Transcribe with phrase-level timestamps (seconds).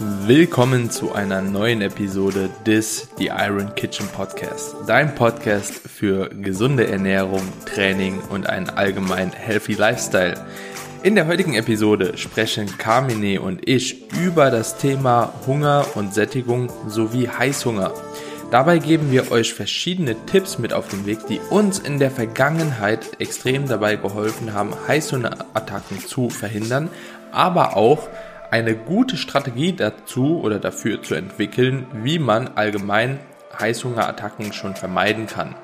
[0.00, 4.76] Willkommen zu einer neuen Episode des The Iron Kitchen Podcast.
[4.86, 10.34] Dein Podcast für gesunde Ernährung, Training und einen allgemein healthy Lifestyle.
[11.02, 17.28] In der heutigen Episode sprechen Carmine und ich über das Thema Hunger und Sättigung sowie
[17.28, 17.92] Heißhunger.
[18.52, 23.20] Dabei geben wir euch verschiedene Tipps mit auf den Weg, die uns in der Vergangenheit
[23.20, 26.88] extrem dabei geholfen haben, Heißhungerattacken zu verhindern,
[27.32, 28.08] aber auch
[28.50, 33.20] eine gute Strategie dazu oder dafür zu entwickeln, wie man allgemein
[33.58, 35.54] Heißhungerattacken schon vermeiden kann.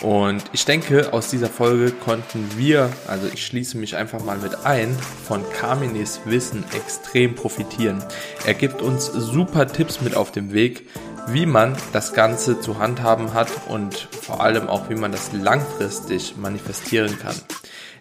[0.00, 4.64] Und ich denke, aus dieser Folge konnten wir, also ich schließe mich einfach mal mit
[4.64, 8.02] ein, von Carmines Wissen extrem profitieren.
[8.46, 10.88] Er gibt uns super Tipps mit auf dem Weg,
[11.28, 16.36] wie man das Ganze zu handhaben hat und vor allem auch, wie man das langfristig
[16.36, 17.36] manifestieren kann.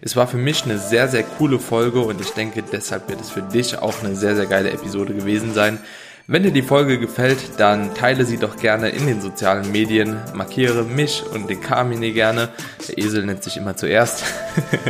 [0.04, 3.30] Es war für mich eine sehr, sehr coole Folge und ich denke, deshalb wird es
[3.30, 5.78] für dich auch eine sehr, sehr geile Episode gewesen sein.
[6.26, 10.84] Wenn dir die Folge gefällt, dann teile sie doch gerne in den sozialen Medien, markiere
[10.84, 12.50] mich und den Carmine gerne.
[12.88, 14.24] Der Esel nennt sich immer zuerst.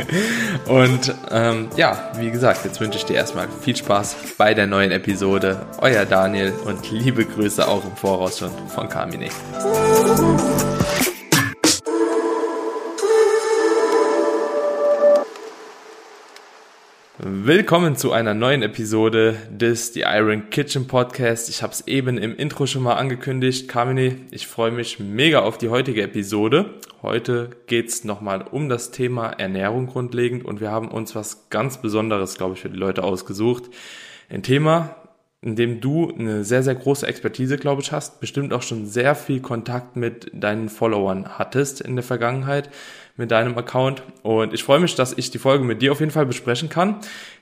[0.66, 4.92] und ähm, ja, wie gesagt, jetzt wünsche ich dir erstmal viel Spaß bei der neuen
[4.92, 5.66] Episode.
[5.78, 9.28] Euer Daniel und liebe Grüße auch im Voraus schon von Carmine.
[17.24, 21.48] Willkommen zu einer neuen Episode des The Iron Kitchen Podcast.
[21.48, 23.68] Ich habe es eben im Intro schon mal angekündigt.
[23.68, 26.80] Carmine, ich freue mich mega auf die heutige Episode.
[27.00, 32.38] Heute geht's nochmal um das Thema Ernährung grundlegend und wir haben uns was ganz Besonderes,
[32.38, 33.70] glaube ich, für die Leute ausgesucht.
[34.28, 34.96] Ein Thema,
[35.42, 39.14] in dem du eine sehr, sehr große Expertise, glaube ich, hast, bestimmt auch schon sehr
[39.14, 42.68] viel Kontakt mit deinen Followern hattest in der Vergangenheit
[43.16, 44.02] mit deinem Account.
[44.22, 46.96] Und ich freue mich, dass ich die Folge mit dir auf jeden Fall besprechen kann.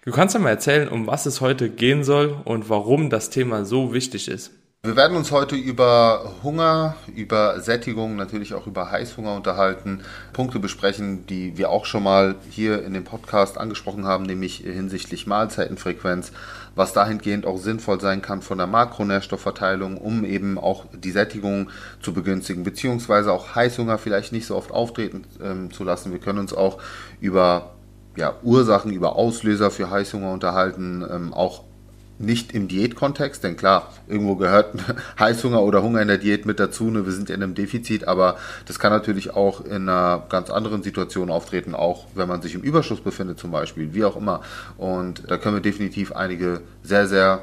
[0.04, 3.64] Du kannst ja mal erzählen, um was es heute gehen soll und warum das Thema
[3.64, 4.52] so wichtig ist.
[4.83, 10.00] Wir werden uns heute über Hunger, über Sättigung, natürlich auch über Heißhunger unterhalten,
[10.33, 15.27] Punkte besprechen, die wir auch schon mal hier in dem Podcast angesprochen haben, nämlich hinsichtlich
[15.27, 16.33] Mahlzeitenfrequenz,
[16.77, 21.69] was dahingehend auch sinnvoll sein kann von der Makronährstoffverteilung, um eben auch die Sättigung
[22.01, 26.11] zu begünstigen, beziehungsweise auch Heißhunger vielleicht nicht so oft auftreten ähm, zu lassen.
[26.11, 26.79] Wir können uns auch
[27.20, 27.74] über
[28.17, 31.64] ja, Ursachen, über Auslöser für Heißhunger unterhalten, ähm, auch
[32.20, 34.75] nicht im Diätkontext, denn klar, irgendwo gehört
[35.19, 37.07] Heißhunger oder Hunger in der Diät mit dazu, ne?
[37.07, 38.36] wir sind in einem Defizit, aber
[38.67, 42.61] das kann natürlich auch in einer ganz anderen Situation auftreten, auch wenn man sich im
[42.61, 44.42] Überschuss befindet zum Beispiel, wie auch immer.
[44.77, 47.42] Und da können wir definitiv einige sehr, sehr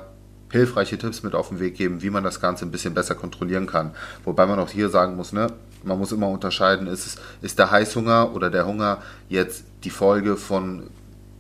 [0.52, 3.66] hilfreiche Tipps mit auf den Weg geben, wie man das Ganze ein bisschen besser kontrollieren
[3.66, 3.92] kann.
[4.24, 5.48] Wobei man auch hier sagen muss, ne,
[5.84, 10.84] man muss immer unterscheiden, ist, ist der Heißhunger oder der Hunger jetzt die Folge von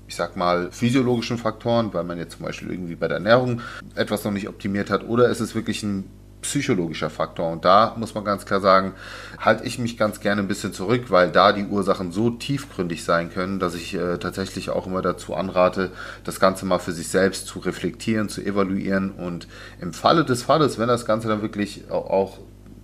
[0.08, 3.62] ich sag mal, physiologischen Faktoren, weil man jetzt zum Beispiel irgendwie bei der Ernährung
[3.96, 6.06] etwas noch nicht optimiert hat, oder ist es wirklich ein
[6.42, 7.52] psychologischer Faktor.
[7.52, 8.94] Und da muss man ganz klar sagen,
[9.40, 13.32] halte ich mich ganz gerne ein bisschen zurück, weil da die Ursachen so tiefgründig sein
[13.32, 15.92] können, dass ich äh, tatsächlich auch immer dazu anrate,
[16.24, 19.48] das Ganze mal für sich selbst zu reflektieren, zu evaluieren und
[19.82, 22.38] im Falle des Falles, wenn das Ganze dann wirklich auch,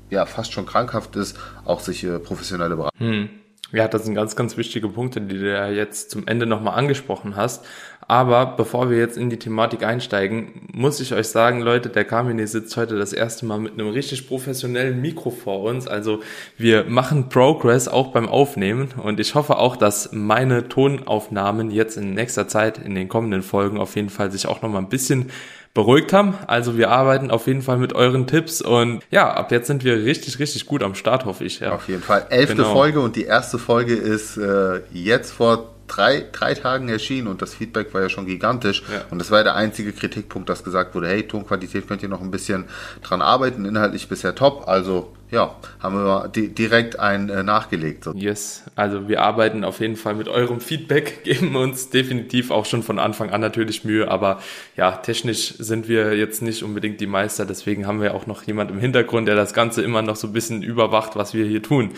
[0.10, 3.00] ja, fast schon krankhaft ist, auch sich äh, professionelle Beratung.
[3.00, 3.30] Hm.
[3.74, 7.36] Ja, das sind ganz, ganz wichtige Punkte, die du ja jetzt zum Ende nochmal angesprochen
[7.36, 7.66] hast.
[8.08, 12.48] Aber bevor wir jetzt in die Thematik einsteigen, muss ich euch sagen, Leute, der Carmine
[12.48, 15.88] sitzt heute das erste Mal mit einem richtig professionellen Mikro vor uns.
[15.88, 16.20] Also
[16.58, 22.14] wir machen Progress auch beim Aufnehmen und ich hoffe auch, dass meine Tonaufnahmen jetzt in
[22.14, 25.32] nächster Zeit, in den kommenden Folgen auf jeden Fall sich auch nochmal ein bisschen
[25.74, 26.36] beruhigt haben.
[26.48, 30.04] Also wir arbeiten auf jeden Fall mit euren Tipps und ja, ab jetzt sind wir
[30.04, 31.60] richtig, richtig gut am Start, hoffe ich.
[31.60, 31.74] Ja.
[31.74, 32.28] Auf jeden Fall.
[32.30, 32.74] Elfte genau.
[32.74, 37.54] Folge und die erste Folge ist äh, jetzt vor drei, drei Tagen erschienen und das
[37.54, 38.84] Feedback war ja schon gigantisch.
[38.92, 39.04] Ja.
[39.10, 42.22] Und das war ja der einzige Kritikpunkt, dass gesagt wurde, hey, Tonqualität könnt ihr noch
[42.22, 42.66] ein bisschen
[43.02, 44.68] dran arbeiten, inhaltlich bisher top.
[44.68, 48.04] Also ja, haben wir direkt ein äh, nachgelegt.
[48.04, 48.14] So.
[48.14, 52.84] Yes, also wir arbeiten auf jeden Fall mit eurem Feedback, geben uns definitiv auch schon
[52.84, 54.40] von Anfang an natürlich Mühe, aber
[54.78, 58.70] ja, technisch sind wir jetzt nicht unbedingt die Meister, deswegen haben wir auch noch jemand
[58.70, 61.92] im Hintergrund, der das Ganze immer noch so ein bisschen überwacht, was wir hier tun.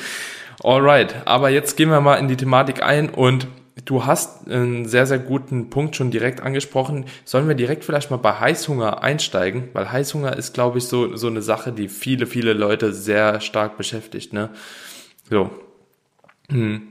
[0.63, 3.47] Alright, aber jetzt gehen wir mal in die Thematik ein und
[3.85, 7.05] du hast einen sehr, sehr guten Punkt schon direkt angesprochen.
[7.23, 9.69] Sollen wir direkt vielleicht mal bei Heißhunger einsteigen?
[9.73, 13.77] Weil Heißhunger ist, glaube ich, so, so eine Sache, die viele, viele Leute sehr stark
[13.77, 14.49] beschäftigt, ne?
[15.29, 15.49] So.
[16.49, 16.89] Hm.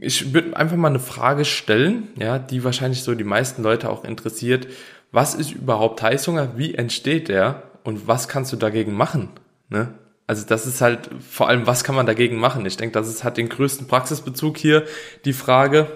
[0.00, 4.04] Ich würde einfach mal eine Frage stellen, ja, die wahrscheinlich so die meisten Leute auch
[4.04, 4.68] interessiert.
[5.10, 6.56] Was ist überhaupt Heißhunger?
[6.56, 7.62] Wie entsteht der?
[7.82, 9.30] Und was kannst du dagegen machen?
[9.70, 9.94] Ne?
[10.28, 12.66] Also das ist halt vor allem, was kann man dagegen machen?
[12.66, 14.84] Ich denke, das ist, hat den größten Praxisbezug hier,
[15.24, 15.86] die Frage.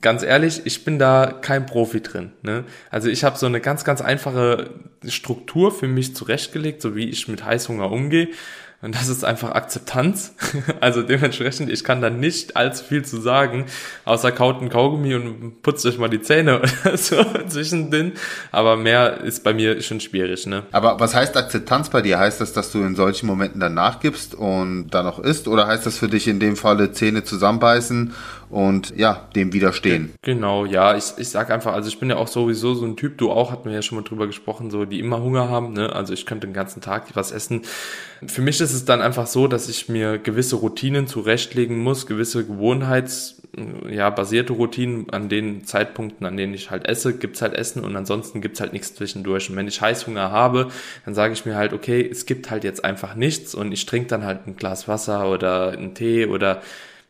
[0.00, 2.32] Ganz ehrlich, ich bin da kein Profi drin.
[2.42, 2.64] Ne?
[2.90, 4.70] Also ich habe so eine ganz, ganz einfache
[5.06, 8.28] Struktur für mich zurechtgelegt, so wie ich mit Heißhunger umgehe.
[8.82, 10.34] Und das ist einfach Akzeptanz.
[10.80, 13.66] Also dementsprechend, ich kann da nicht allzu viel zu sagen,
[14.04, 18.12] außer kaut ein Kaugummi und putzt euch mal die Zähne oder so zwischendrin.
[18.50, 20.64] Aber mehr ist bei mir schon schwierig, ne?
[20.72, 22.18] Aber was heißt Akzeptanz bei dir?
[22.18, 25.46] Heißt das, dass du in solchen Momenten dann nachgibst und dann noch isst?
[25.46, 28.12] Oder heißt das für dich in dem Falle Zähne zusammenbeißen
[28.52, 30.12] und ja, dem widerstehen.
[30.20, 33.16] Genau, ja, ich, ich sag einfach, also ich bin ja auch sowieso so ein Typ,
[33.16, 35.90] du auch, hatten wir ja schon mal drüber gesprochen, so die immer Hunger haben, ne?
[35.94, 37.62] Also ich könnte den ganzen Tag was essen.
[38.26, 42.44] Für mich ist es dann einfach so, dass ich mir gewisse Routinen zurechtlegen muss, gewisse
[42.44, 43.40] Gewohnheits,
[43.88, 47.96] ja, basierte Routinen an den Zeitpunkten, an denen ich halt esse, gibt's halt Essen und
[47.96, 49.48] ansonsten gibt's halt nichts zwischendurch.
[49.48, 50.68] Und wenn ich Heißhunger habe,
[51.06, 54.08] dann sage ich mir halt, okay, es gibt halt jetzt einfach nichts und ich trinke
[54.08, 56.60] dann halt ein Glas Wasser oder einen Tee oder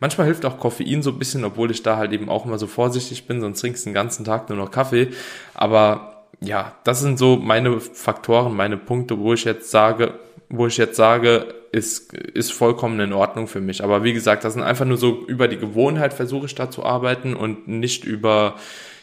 [0.03, 2.67] Manchmal hilft auch Koffein so ein bisschen, obwohl ich da halt eben auch immer so
[2.67, 5.11] vorsichtig bin, sonst trinkst du den ganzen Tag nur noch Kaffee.
[5.55, 10.15] Aber ja, das sind so meine Faktoren, meine Punkte, wo ich jetzt sage,
[10.49, 13.85] wo ich jetzt sage, ist, ist vollkommen in Ordnung für mich.
[13.85, 16.85] Aber wie gesagt, das sind einfach nur so über die Gewohnheit versuche ich da zu
[16.85, 18.57] arbeiten und nicht über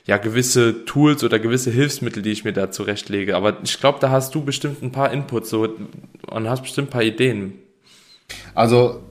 [0.06, 3.38] ja gewisse Tools oder gewisse Hilfsmittel, die ich mir da zurechtlege.
[3.38, 5.66] Aber ich glaube, da hast du bestimmt ein paar Inputs so
[6.28, 7.54] und hast bestimmt ein paar Ideen.
[8.54, 9.02] Also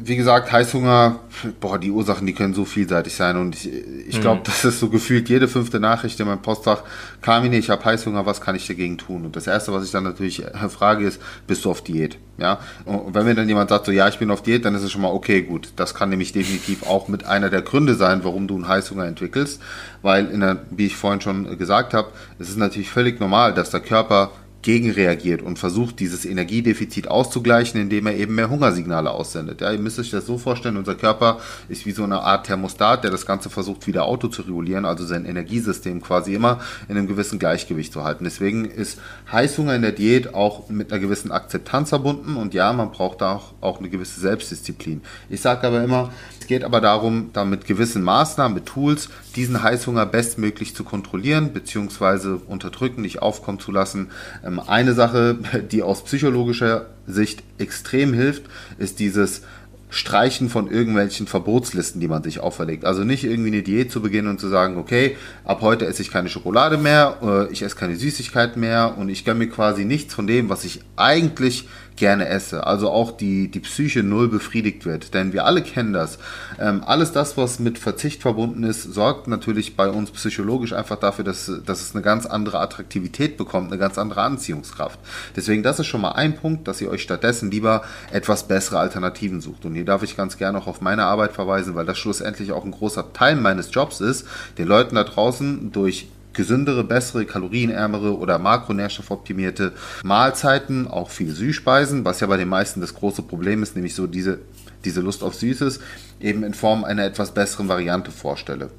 [0.00, 1.20] wie gesagt, Heißhunger,
[1.60, 3.70] boah, die Ursachen, die können so vielseitig sein und ich,
[4.08, 4.44] ich glaube, mhm.
[4.44, 6.82] das ist so gefühlt jede fünfte Nachricht in meinem Postfach.
[7.20, 9.24] Kamine, ich habe Heißhunger, was kann ich dagegen tun?
[9.24, 12.18] Und das erste, was ich dann natürlich frage, ist, bist du auf Diät?
[12.38, 14.82] Ja, und wenn mir dann jemand sagt, so, ja, ich bin auf Diät, dann ist
[14.82, 15.72] es schon mal okay, gut.
[15.74, 19.60] Das kann nämlich definitiv auch mit einer der Gründe sein, warum du einen Heißhunger entwickelst,
[20.02, 23.80] weil der, wie ich vorhin schon gesagt habe, es ist natürlich völlig normal, dass der
[23.80, 24.30] Körper
[24.62, 29.60] gegenreagiert und versucht, dieses Energiedefizit auszugleichen, indem er eben mehr Hungersignale aussendet.
[29.60, 31.38] Ja, ihr müsst euch das so vorstellen, unser Körper
[31.68, 35.06] ist wie so eine Art Thermostat, der das Ganze versucht, wieder Auto zu regulieren, also
[35.06, 38.24] sein Energiesystem quasi immer in einem gewissen Gleichgewicht zu halten.
[38.24, 38.98] Deswegen ist
[39.30, 43.36] Heißhunger in der Diät auch mit einer gewissen Akzeptanz verbunden und ja, man braucht da
[43.36, 45.02] auch, auch eine gewisse Selbstdisziplin.
[45.28, 49.62] Ich sage aber immer, es geht aber darum, da mit gewissen Maßnahmen, mit Tools, diesen
[49.62, 54.10] Heißhunger bestmöglich zu kontrollieren, beziehungsweise unterdrücken, nicht aufkommen zu lassen.
[54.48, 55.38] Ähm, eine Sache,
[55.72, 58.44] die aus psychologischer Sicht extrem hilft,
[58.78, 59.42] ist dieses
[59.90, 62.84] Streichen von irgendwelchen Verbotslisten, die man sich auferlegt.
[62.84, 66.10] Also nicht irgendwie eine Diät zu beginnen und zu sagen, okay, ab heute esse ich
[66.10, 70.12] keine Schokolade mehr, äh, ich esse keine Süßigkeiten mehr und ich gönne mir quasi nichts
[70.12, 71.66] von dem, was ich eigentlich
[71.98, 72.66] gerne esse.
[72.66, 75.14] Also auch die, die Psyche null befriedigt wird.
[75.14, 76.18] Denn wir alle kennen das.
[76.58, 81.24] Ähm, alles das, was mit Verzicht verbunden ist, sorgt natürlich bei uns psychologisch einfach dafür,
[81.24, 84.98] dass, dass es eine ganz andere Attraktivität bekommt, eine ganz andere Anziehungskraft.
[85.36, 89.40] Deswegen, das ist schon mal ein Punkt, dass ihr euch stattdessen lieber etwas bessere Alternativen
[89.40, 89.64] sucht.
[89.64, 92.64] Und hier darf ich ganz gerne auch auf meine Arbeit verweisen, weil das schlussendlich auch
[92.64, 94.26] ein großer Teil meines Jobs ist,
[94.58, 96.08] den Leuten da draußen durch
[96.38, 99.72] gesündere, bessere, kalorienärmere oder makronährstoffoptimierte
[100.04, 104.06] Mahlzeiten, auch viele Süßspeisen, was ja bei den meisten das große Problem ist, nämlich so
[104.06, 104.38] diese,
[104.84, 105.80] diese Lust auf Süßes,
[106.20, 108.70] eben in Form einer etwas besseren Variante vorstelle.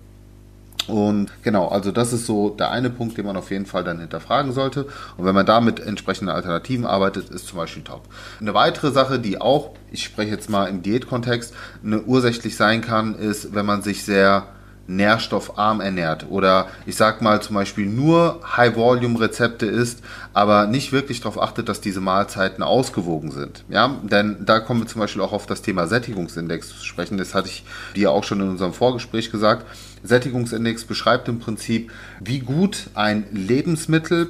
[0.87, 3.99] Und genau, also das ist so der eine Punkt, den man auf jeden Fall dann
[3.99, 4.85] hinterfragen sollte.
[5.17, 8.03] Und wenn man da mit entsprechenden Alternativen arbeitet, ist zum Beispiel top.
[8.39, 11.53] Eine weitere Sache, die auch, ich spreche jetzt mal im Diätkontext,
[11.83, 14.47] eine ursächlich sein kann, ist, wenn man sich sehr
[14.89, 20.01] nährstoffarm ernährt oder ich sag mal zum Beispiel nur High-Volume-Rezepte isst,
[20.33, 23.63] aber nicht wirklich darauf achtet, dass diese Mahlzeiten ausgewogen sind.
[23.69, 27.17] Ja, denn da kommen wir zum Beispiel auch auf das Thema Sättigungsindex zu sprechen.
[27.17, 27.63] Das hatte ich
[27.95, 29.65] dir auch schon in unserem Vorgespräch gesagt.
[30.03, 34.29] Sättigungsindex beschreibt im Prinzip, wie gut ein Lebensmittel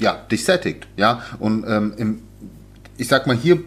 [0.00, 0.86] ja, dich sättigt.
[0.96, 2.22] Ja, und ähm, im,
[2.96, 3.58] ich sag mal, hier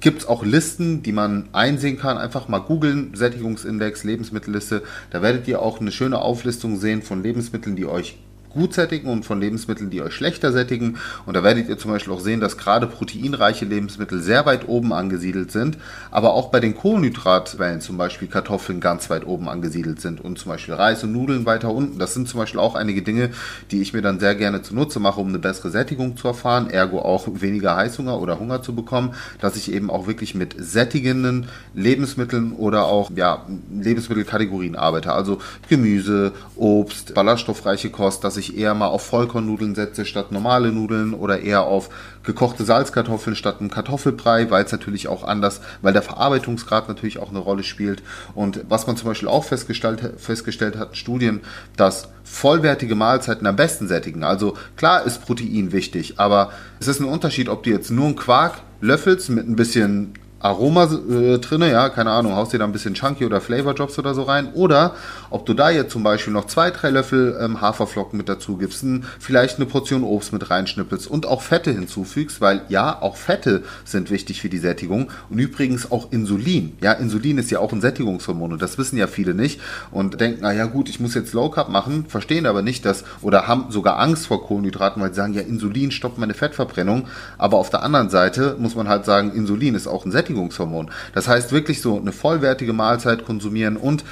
[0.00, 2.18] gibt es auch Listen, die man einsehen kann.
[2.18, 4.82] Einfach mal googeln, Sättigungsindex, Lebensmittelliste.
[5.10, 8.18] Da werdet ihr auch eine schöne Auflistung sehen von Lebensmitteln, die euch
[8.50, 10.98] gut sättigen und von Lebensmitteln, die euch schlechter sättigen.
[11.26, 14.92] Und da werdet ihr zum Beispiel auch sehen, dass gerade proteinreiche Lebensmittel sehr weit oben
[14.92, 15.78] angesiedelt sind,
[16.10, 20.50] aber auch bei den Kohlenhydratquellen, zum Beispiel Kartoffeln, ganz weit oben angesiedelt sind und zum
[20.50, 21.98] Beispiel Reis und Nudeln weiter unten.
[21.98, 23.30] Das sind zum Beispiel auch einige Dinge,
[23.70, 27.00] die ich mir dann sehr gerne zunutze mache, um eine bessere Sättigung zu erfahren, ergo
[27.00, 32.52] auch weniger Heißhunger oder Hunger zu bekommen, dass ich eben auch wirklich mit sättigenden Lebensmitteln
[32.52, 35.12] oder auch ja, Lebensmittelkategorien arbeite.
[35.12, 35.38] Also
[35.68, 41.14] Gemüse, Obst, ballaststoffreiche Kost, dass ich ich eher mal auf Vollkornnudeln setze statt normale Nudeln
[41.14, 41.90] oder eher auf
[42.24, 47.30] gekochte Salzkartoffeln statt einem Kartoffelbrei, weil es natürlich auch anders, weil der Verarbeitungsgrad natürlich auch
[47.30, 48.02] eine Rolle spielt.
[48.34, 51.40] Und was man zum Beispiel auch festgestellt, festgestellt hat, Studien,
[51.76, 54.24] dass vollwertige Mahlzeiten am besten sättigen.
[54.24, 58.16] Also klar ist Protein wichtig, aber es ist ein Unterschied, ob du jetzt nur einen
[58.16, 62.72] Quark löffelst mit ein bisschen Aroma äh, drinne, ja, keine Ahnung, haust dir da ein
[62.72, 64.48] bisschen Chunky oder Flavor Drops oder so rein.
[64.54, 64.94] Oder
[65.28, 68.82] ob du da jetzt zum Beispiel noch zwei, drei Löffel ähm, Haferflocken mit dazu gibst,
[68.82, 73.62] ein, vielleicht eine Portion Obst mit reinschnippelst und auch Fette hinzufügst, weil ja, auch Fette
[73.84, 76.72] sind wichtig für die Sättigung und übrigens auch Insulin.
[76.80, 80.38] Ja, Insulin ist ja auch ein Sättigungshormon und das wissen ja viele nicht und denken,
[80.40, 83.66] na ja gut, ich muss jetzt Low Carb machen, verstehen aber nicht, dass oder haben
[83.68, 87.82] sogar Angst vor Kohlenhydraten, weil sie sagen, ja, Insulin stoppt meine Fettverbrennung, aber auf der
[87.82, 90.90] anderen Seite muss man halt sagen, Insulin ist auch ein Sättigungshormon Sättigungshormon.
[91.14, 94.04] Das heißt wirklich so eine vollwertige Mahlzeit konsumieren und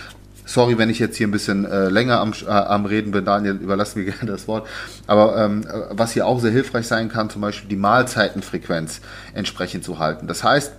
[0.50, 3.56] Sorry, wenn ich jetzt hier ein bisschen äh, länger am, äh, am Reden bin, Daniel,
[3.56, 4.66] überlass mir gerne das Wort.
[5.06, 9.02] Aber ähm, was hier auch sehr hilfreich sein kann, zum Beispiel die Mahlzeitenfrequenz
[9.34, 10.26] entsprechend zu halten.
[10.26, 10.72] Das heißt,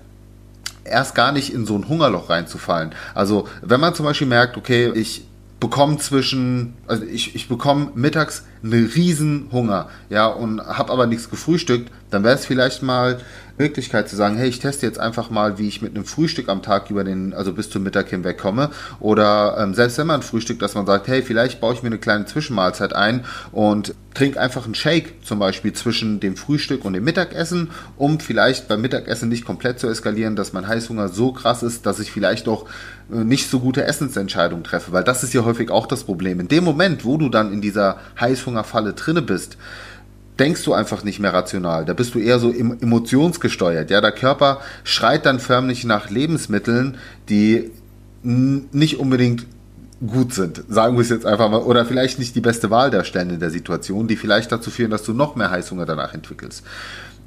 [0.86, 2.94] erst gar nicht in so ein Hungerloch reinzufallen.
[3.14, 5.28] Also wenn man zum Beispiel merkt, okay, ich
[5.60, 11.30] bekomme zwischen, also ich, ich bekomme mittags einen riesen Hunger, ja, und habe aber nichts
[11.30, 13.20] gefrühstückt, dann wäre es vielleicht mal
[13.60, 16.62] Möglichkeit zu sagen, hey, ich teste jetzt einfach mal, wie ich mit einem Frühstück am
[16.62, 18.70] Tag über den, also bis zum Mittag hinwegkomme.
[19.02, 21.98] Oder ähm, selbst wenn man Frühstück, dass man sagt, hey, vielleicht baue ich mir eine
[21.98, 27.04] kleine Zwischenmahlzeit ein und trinke einfach einen Shake zum Beispiel zwischen dem Frühstück und dem
[27.04, 31.86] Mittagessen, um vielleicht beim Mittagessen nicht komplett zu eskalieren, dass mein Heißhunger so krass ist,
[31.86, 32.66] dass ich vielleicht auch
[33.12, 34.94] äh, nicht so gute Essensentscheidungen treffe.
[34.94, 36.40] Weil das ist ja häufig auch das Problem.
[36.40, 39.58] In dem Moment, wo du dann in dieser Heißhungerfalle drinne bist,
[40.40, 41.86] denkst du einfach nicht mehr rational.
[41.86, 43.90] Da bist du eher so emotionsgesteuert.
[43.90, 47.72] Ja, der Körper schreit dann förmlich nach Lebensmitteln, die
[48.24, 49.46] nicht unbedingt
[50.06, 53.32] gut sind, sagen wir es jetzt einfach mal, oder vielleicht nicht die beste Wahl darstellen
[53.32, 56.64] in der Situation, die vielleicht dazu führen, dass du noch mehr Heißhunger danach entwickelst.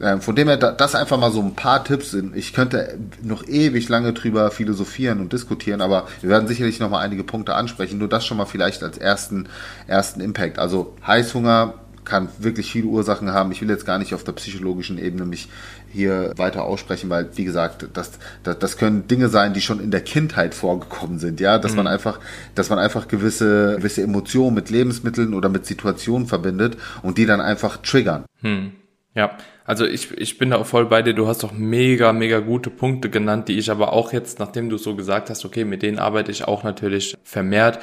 [0.00, 2.34] Ähm, von dem her, das einfach mal so ein paar Tipps sind.
[2.34, 7.00] Ich könnte noch ewig lange drüber philosophieren und diskutieren, aber wir werden sicherlich noch mal
[7.00, 7.98] einige Punkte ansprechen.
[7.98, 9.48] Nur das schon mal vielleicht als ersten,
[9.86, 10.58] ersten Impact.
[10.58, 13.52] Also Heißhunger kann wirklich viele Ursachen haben.
[13.52, 15.48] Ich will jetzt gar nicht auf der psychologischen Ebene mich
[15.92, 19.90] hier weiter aussprechen, weil, wie gesagt, das, das, das können Dinge sein, die schon in
[19.90, 21.78] der Kindheit vorgekommen sind, ja, dass mhm.
[21.78, 22.18] man einfach,
[22.54, 27.40] dass man einfach gewisse, gewisse Emotionen mit Lebensmitteln oder mit Situationen verbindet und die dann
[27.40, 28.24] einfach triggern.
[28.40, 28.72] Mhm.
[29.14, 31.12] Ja, also ich, ich bin da auch voll bei dir.
[31.12, 34.78] Du hast doch mega, mega gute Punkte genannt, die ich aber auch jetzt, nachdem du
[34.78, 37.78] so gesagt hast, okay, mit denen arbeite ich auch natürlich vermehrt.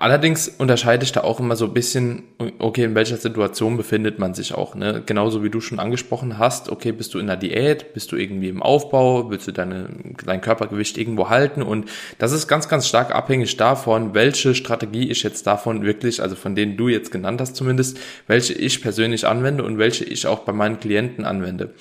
[0.00, 2.22] Allerdings unterscheide ich da auch immer so ein bisschen,
[2.60, 5.02] okay, in welcher Situation befindet man sich auch, ne?
[5.04, 8.48] Genauso wie du schon angesprochen hast, okay, bist du in der Diät, bist du irgendwie
[8.48, 9.88] im Aufbau, willst du deine,
[10.24, 15.24] dein Körpergewicht irgendwo halten und das ist ganz, ganz stark abhängig davon, welche Strategie ich
[15.24, 19.64] jetzt davon wirklich, also von denen du jetzt genannt hast zumindest, welche ich persönlich anwende
[19.64, 21.74] und welche ich auch bei meinen Klienten anwende.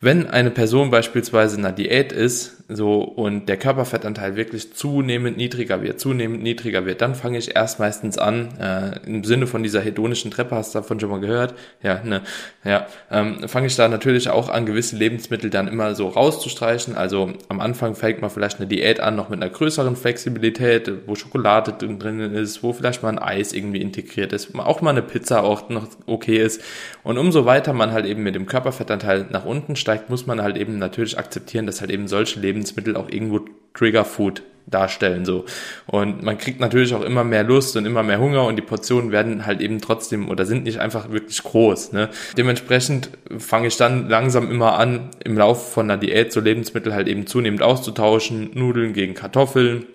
[0.00, 5.82] Wenn eine Person beispielsweise in einer Diät ist, so und der Körperfettanteil wirklich zunehmend niedriger
[5.82, 9.80] wird, zunehmend niedriger wird, dann fange ich erst meistens an, äh, im Sinne von dieser
[9.80, 11.54] hedonischen Treppe, hast du davon schon mal gehört?
[11.82, 12.22] Ja, ne,
[12.64, 16.96] ja, ähm, fange ich da natürlich auch an, gewisse Lebensmittel dann immer so rauszustreichen.
[16.96, 21.14] Also am Anfang fängt man vielleicht eine Diät an, noch mit einer größeren Flexibilität, wo
[21.14, 25.44] Schokolade drin ist, wo vielleicht mal ein Eis irgendwie integriert ist, auch mal eine Pizza
[25.44, 26.60] auch noch okay ist.
[27.04, 30.56] Und umso weiter man halt eben mit dem Körperfettanteil nach unten steigt, muss man halt
[30.56, 35.44] eben natürlich akzeptieren, dass halt eben solche Lebensmittel auch irgendwo Trigger Food darstellen so
[35.86, 39.12] und man kriegt natürlich auch immer mehr Lust und immer mehr Hunger und die Portionen
[39.12, 42.08] werden halt eben trotzdem oder sind nicht einfach wirklich groß ne?
[42.36, 47.06] dementsprechend fange ich dann langsam immer an im Laufe von einer Diät so Lebensmittel halt
[47.06, 49.86] eben zunehmend auszutauschen Nudeln gegen Kartoffeln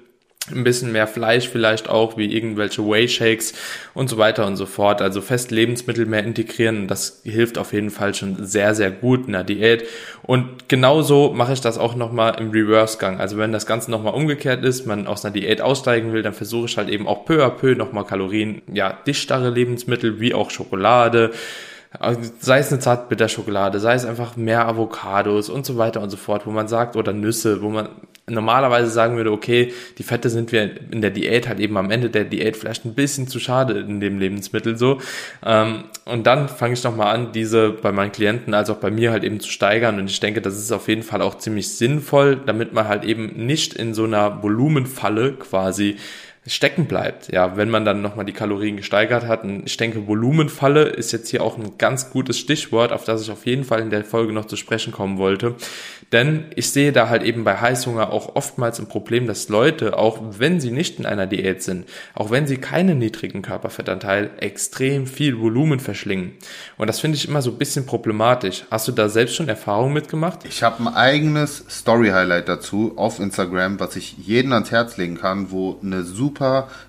[0.50, 3.54] ein bisschen mehr Fleisch vielleicht auch, wie irgendwelche Whey-Shakes
[3.94, 5.02] und so weiter und so fort.
[5.02, 9.34] Also fest Lebensmittel mehr integrieren, das hilft auf jeden Fall schon sehr, sehr gut in
[9.34, 9.86] der Diät.
[10.24, 13.20] Und genauso mache ich das auch nochmal im Reverse-Gang.
[13.20, 16.66] Also wenn das Ganze nochmal umgekehrt ist, man aus einer Diät aussteigen will, dann versuche
[16.66, 21.32] ich halt eben auch peu à peu nochmal Kalorien, ja, dichtere Lebensmittel wie auch Schokolade,
[22.40, 26.48] sei es eine Zartbitterschokolade, sei es einfach mehr Avocados und so weiter und so fort,
[26.48, 27.90] wo man sagt, oder Nüsse, wo man
[28.30, 32.10] normalerweise sagen würde, okay, die Fette sind wir in der Diät halt eben am Ende
[32.10, 35.00] der Diät vielleicht ein bisschen zu schade in dem Lebensmittel so.
[35.46, 39.12] Ähm, und dann fange ich nochmal an, diese bei meinen Klienten als auch bei mir
[39.12, 40.00] halt eben zu steigern.
[40.00, 43.46] Und ich denke, das ist auf jeden Fall auch ziemlich sinnvoll, damit man halt eben
[43.46, 45.98] nicht in so einer Volumenfalle quasi
[46.48, 47.32] stecken bleibt.
[47.32, 49.44] Ja, wenn man dann nochmal die Kalorien gesteigert hat.
[49.44, 53.32] Und ich denke, Volumenfalle ist jetzt hier auch ein ganz gutes Stichwort, auf das ich
[53.32, 55.56] auf jeden Fall in der Folge noch zu sprechen kommen wollte.
[56.12, 60.20] Denn ich sehe da halt eben bei Heißhunger auch oftmals ein Problem, dass Leute, auch
[60.40, 65.40] wenn sie nicht in einer Diät sind, auch wenn sie keinen niedrigen Körperfettanteil, extrem viel
[65.40, 66.34] Volumen verschlingen.
[66.78, 68.66] Und das finde ich immer so ein bisschen problematisch.
[68.72, 70.40] Hast du da selbst schon Erfahrungen mitgemacht?
[70.46, 75.52] Ich habe ein eigenes Story-Highlight dazu auf Instagram, was ich jeden ans Herz legen kann,
[75.52, 76.32] wo eine super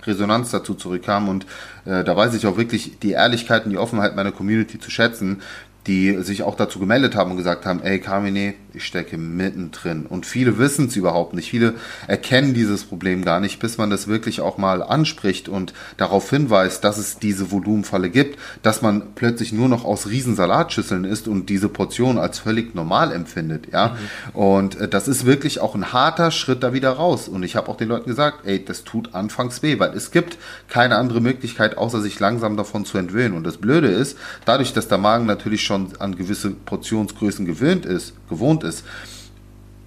[0.05, 1.29] Resonanz dazu zurückkam.
[1.29, 1.47] Und
[1.85, 5.43] äh, da weiß ich auch wirklich die Ehrlichkeit und die Offenheit meiner Community zu schätzen
[5.87, 10.07] die sich auch dazu gemeldet haben und gesagt haben, ey Carmine, Ich stecke mittendrin.
[10.07, 11.51] Und viele wissen es überhaupt nicht.
[11.51, 11.75] Viele
[12.07, 16.85] erkennen dieses Problem gar nicht, bis man das wirklich auch mal anspricht und darauf hinweist,
[16.85, 21.49] dass es diese Volumenfalle gibt, dass man plötzlich nur noch aus riesen Salatschüsseln isst und
[21.49, 23.69] diese Portion als völlig normal empfindet.
[23.73, 23.89] Ja?
[23.89, 24.37] Mhm.
[24.37, 27.29] Und äh, das ist wirklich auch ein harter Schritt da wieder raus.
[27.29, 30.39] Und ich habe auch den Leuten gesagt, ey, das tut anfangs weh, weil es gibt
[30.69, 33.37] keine andere Möglichkeit, außer sich langsam davon zu entwöhnen.
[33.37, 38.15] Und das Blöde ist, dadurch, dass der Magen natürlich schon an gewisse Portionsgrößen gewöhnt ist,
[38.29, 38.85] gewohnt ist,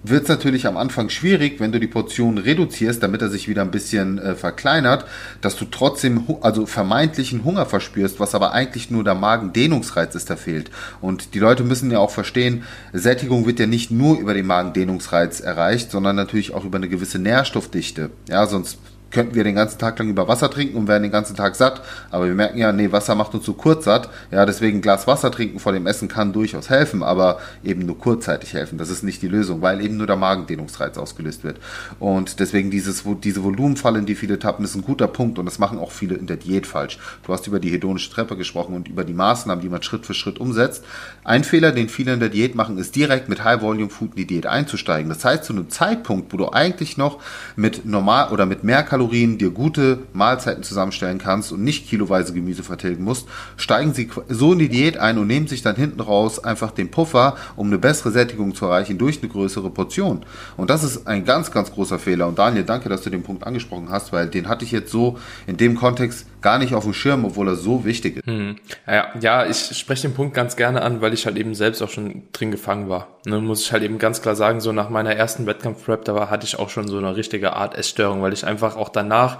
[0.08, 3.64] wird es natürlich am Anfang schwierig, wenn du die Portion reduzierst, damit er sich wieder
[3.64, 5.06] ein bisschen äh, verkleinert,
[5.42, 10.38] dass du trotzdem also vermeintlichen Hunger verspürst, was aber eigentlich nur der Magendehnungsreiz ist, der
[10.38, 10.70] fehlt.
[11.02, 12.64] Und die Leute müssen ja auch verstehen,
[12.94, 17.20] Sättigung wird ja nicht nur über den Magendehnungsreiz erreicht, sondern natürlich auch über eine gewisse
[17.20, 18.12] Nährstoffdichte.
[18.30, 18.78] Ja, sonst
[19.16, 21.82] könnten wir den ganzen Tag lang über Wasser trinken und werden den ganzen Tag satt.
[22.12, 24.10] Aber wir merken ja, nee, Wasser macht uns so kurz satt.
[24.30, 27.98] Ja, deswegen ein Glas Wasser trinken vor dem Essen kann durchaus helfen, aber eben nur
[27.98, 28.78] kurzzeitig helfen.
[28.78, 31.62] Das ist nicht die Lösung, weil eben nur der Magendehnungsreiz ausgelöst wird.
[31.98, 35.60] Und deswegen dieses, diese Volumenfalle, in die viele tappen, ist ein guter Punkt und das
[35.60, 37.00] machen auch viele in der Diät falsch.
[37.24, 40.14] Du hast über die hedonische Treppe gesprochen und über die Maßnahmen, die man Schritt für
[40.14, 40.84] Schritt umsetzt.
[41.24, 44.46] Ein Fehler, den viele in der Diät machen, ist direkt mit High-Volume-Food in die Diät
[44.46, 45.08] einzusteigen.
[45.08, 47.22] Das heißt, zu einem Zeitpunkt, wo du eigentlich noch
[47.56, 52.34] mit normal oder mit mehr Kalorien Kalorien dir gute Mahlzeiten zusammenstellen kannst und nicht kiloweise
[52.34, 56.00] Gemüse vertilgen musst, steigen sie so in die Diät ein und nehmen sich dann hinten
[56.00, 60.26] raus einfach den Puffer, um eine bessere Sättigung zu erreichen durch eine größere Portion.
[60.58, 62.28] Und das ist ein ganz, ganz großer Fehler.
[62.28, 65.20] Und Daniel, danke, dass du den Punkt angesprochen hast, weil den hatte ich jetzt so
[65.46, 68.26] in dem Kontext gar nicht auf dem Schirm, obwohl er so wichtig ist.
[68.26, 68.58] Hm.
[68.88, 71.90] Ja, ja, ich spreche den Punkt ganz gerne an, weil ich halt eben selbst auch
[71.90, 73.08] schon drin gefangen war.
[73.26, 76.30] Ne, muss ich halt eben ganz klar sagen, so nach meiner ersten Wettkampf-Prep, da war,
[76.30, 79.40] hatte ich auch schon so eine richtige Art Essstörung, weil ich einfach auch danach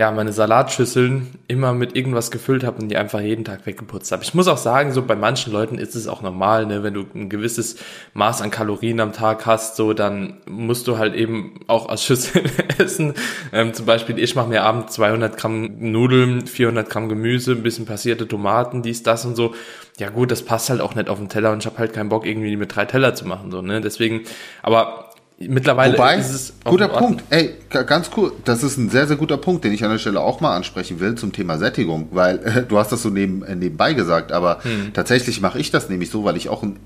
[0.00, 4.22] ja, meine Salatschüsseln immer mit irgendwas gefüllt habe und die einfach jeden Tag weggeputzt habe.
[4.22, 7.04] Ich muss auch sagen, so bei manchen Leuten ist es auch normal, ne, wenn du
[7.14, 7.76] ein gewisses
[8.14, 12.48] Maß an Kalorien am Tag hast, so dann musst du halt eben auch aus Schüsseln
[12.78, 13.12] essen.
[13.52, 17.84] Ähm, zum Beispiel, ich mache mir abends 200 Gramm Nudeln, 400 Gramm Gemüse, ein bisschen
[17.84, 19.54] passierte Tomaten, dies, das und so.
[19.98, 22.08] Ja gut, das passt halt auch nicht auf den Teller und ich habe halt keinen
[22.08, 23.82] Bock irgendwie mit drei Teller zu machen, so ne.
[23.82, 24.22] Deswegen,
[24.62, 25.09] aber
[25.42, 27.24] Mittlerweile Wobei, ist es guter Punkt.
[27.30, 28.32] Ey, ganz cool.
[28.44, 31.00] Das ist ein sehr, sehr guter Punkt, den ich an der Stelle auch mal ansprechen
[31.00, 34.62] will zum Thema Sättigung, weil äh, du hast das so neben, äh, nebenbei gesagt, aber
[34.62, 34.92] hm.
[34.92, 36.76] tatsächlich mache ich das nämlich so, weil ich auch ein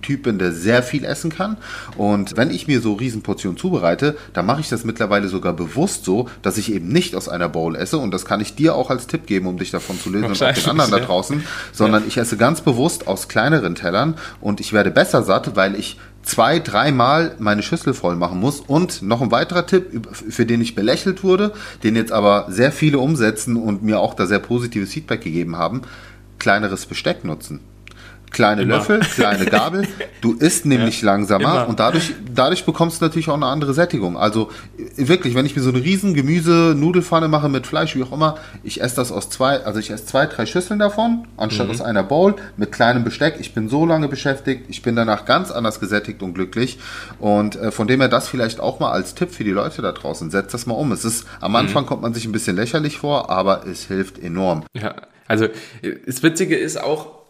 [0.00, 1.56] Typ bin, der sehr viel essen kann.
[1.96, 6.28] Und wenn ich mir so Riesenportionen zubereite, dann mache ich das mittlerweile sogar bewusst so,
[6.40, 7.98] dass ich eben nicht aus einer Bowl esse.
[7.98, 10.42] Und das kann ich dir auch als Tipp geben, um dich davon zu lösen und
[10.42, 12.08] auch den anderen da draußen, sondern ja.
[12.08, 16.58] ich esse ganz bewusst aus kleineren Tellern und ich werde besser satt, weil ich zwei,
[16.58, 18.60] dreimal meine Schüssel voll machen muss.
[18.60, 22.98] Und noch ein weiterer Tipp, für den ich belächelt wurde, den jetzt aber sehr viele
[22.98, 25.82] umsetzen und mir auch da sehr positives Feedback gegeben haben,
[26.38, 27.60] kleineres Besteck nutzen
[28.32, 28.76] kleine Immer.
[28.76, 29.86] Löffel, kleine Gabel.
[30.20, 31.06] Du isst nämlich ja.
[31.06, 31.68] langsamer Immer.
[31.68, 34.16] und dadurch, dadurch bekommst du natürlich auch eine andere Sättigung.
[34.16, 34.50] Also
[34.96, 38.80] wirklich, wenn ich mir so eine riesen Gemüse-Nudelfanne mache mit Fleisch, wie auch immer, ich
[38.80, 41.72] esse das aus zwei, also ich esse zwei, drei Schüsseln davon, anstatt mhm.
[41.72, 43.36] aus einer Bowl mit kleinem Besteck.
[43.40, 46.78] Ich bin so lange beschäftigt, ich bin danach ganz anders gesättigt und glücklich.
[47.18, 49.92] Und äh, von dem her das vielleicht auch mal als Tipp für die Leute da
[49.92, 50.30] draußen.
[50.30, 50.92] Setzt das mal um.
[50.92, 51.88] Es ist, am Anfang mhm.
[51.88, 54.64] kommt man sich ein bisschen lächerlich vor, aber es hilft enorm.
[54.74, 54.94] Ja,
[55.28, 55.48] also
[56.06, 57.21] das Witzige ist auch,